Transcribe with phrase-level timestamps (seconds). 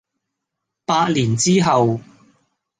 [0.83, 1.99] 百年之後